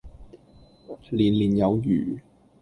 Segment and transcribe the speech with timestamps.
[1.11, 2.19] 年年有餘